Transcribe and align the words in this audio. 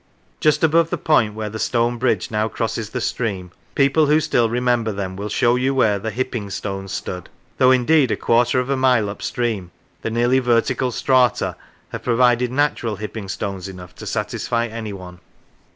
Just 0.39 0.63
above 0.63 0.89
the 0.89 0.97
point 0.97 1.35
where 1.35 1.51
the 1.51 1.59
stone 1.59 1.99
bridge 1.99 2.31
now 2.31 2.47
crosses 2.47 2.89
the 2.89 2.99
stream, 2.99 3.51
people 3.75 4.07
who 4.07 4.19
still 4.19 4.49
remember 4.49 4.91
them 4.91 5.15
will 5.15 5.29
show 5.29 5.55
you 5.55 5.75
where 5.75 5.99
the 5.99 6.09
hypping 6.11 6.47
s 6.47 6.59
tones 6.59 6.91
stood, 6.91 7.29
though 7.59 7.69
indeed 7.69 8.09
a 8.09 8.15
quarter 8.15 8.59
of 8.59 8.71
a 8.71 8.75
mile 8.75 9.11
upstream 9.11 9.69
the 10.01 10.09
nearly 10.09 10.39
vertical 10.39 10.91
strata 10.91 11.55
have 11.89 12.01
provided 12.01 12.51
natural 12.51 12.97
hypping 12.97 13.29
stones 13.29 13.67
enough 13.67 13.93
to 13.93 14.07
satisfy 14.07 14.65
anyone. 14.65 15.19